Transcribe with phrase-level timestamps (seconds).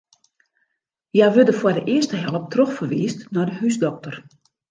[1.13, 4.15] Hja wurde foar de earste help trochferwiisd nei de húsdokter.